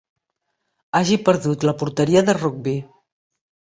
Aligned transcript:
Hagi 1.01 1.19
perdut 1.29 1.69
la 1.71 1.77
porteria 1.85 2.27
de 2.31 2.39
rugbi. 2.43 2.79